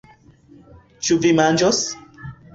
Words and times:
Ĉu 1.09 1.19
vi 1.27 1.35
manĝos? 1.41 1.85